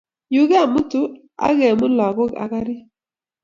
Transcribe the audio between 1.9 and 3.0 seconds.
lagok ak garit